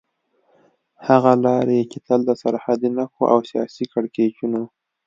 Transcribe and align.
هغه 1.07 1.31
لارې 1.45 1.79
چې 1.91 1.97
تل 2.07 2.19
د 2.25 2.31
سرحدي 2.41 2.89
نښتو 2.97 3.23
او 3.33 3.39
سياسي 3.49 3.85
کړکېچونو 3.93 4.61